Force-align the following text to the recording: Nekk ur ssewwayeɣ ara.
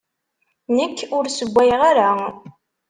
Nekk 0.77 0.99
ur 1.17 1.25
ssewwayeɣ 1.29 1.81
ara. 1.89 2.09